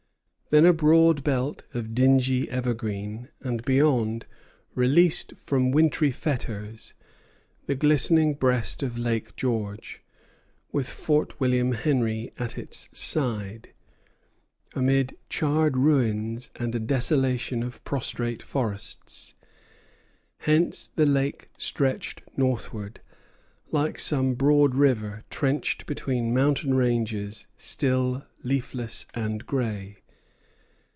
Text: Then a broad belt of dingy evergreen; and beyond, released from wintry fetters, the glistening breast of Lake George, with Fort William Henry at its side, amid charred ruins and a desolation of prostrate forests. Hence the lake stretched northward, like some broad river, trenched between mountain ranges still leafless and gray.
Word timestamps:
Then 0.53 0.65
a 0.65 0.73
broad 0.73 1.23
belt 1.23 1.63
of 1.73 1.95
dingy 1.95 2.49
evergreen; 2.49 3.29
and 3.39 3.63
beyond, 3.63 4.25
released 4.75 5.37
from 5.37 5.71
wintry 5.71 6.11
fetters, 6.11 6.93
the 7.67 7.75
glistening 7.75 8.33
breast 8.33 8.83
of 8.83 8.97
Lake 8.97 9.37
George, 9.37 10.03
with 10.73 10.89
Fort 10.89 11.39
William 11.39 11.71
Henry 11.71 12.33
at 12.37 12.57
its 12.57 12.89
side, 12.91 13.69
amid 14.75 15.15
charred 15.29 15.77
ruins 15.77 16.51
and 16.57 16.75
a 16.75 16.81
desolation 16.81 17.63
of 17.63 17.81
prostrate 17.85 18.43
forests. 18.43 19.35
Hence 20.39 20.87
the 20.87 21.05
lake 21.05 21.47
stretched 21.55 22.23
northward, 22.35 22.99
like 23.71 23.97
some 23.99 24.33
broad 24.33 24.75
river, 24.75 25.23
trenched 25.29 25.85
between 25.85 26.33
mountain 26.33 26.73
ranges 26.73 27.47
still 27.55 28.25
leafless 28.43 29.05
and 29.13 29.45
gray. 29.45 29.95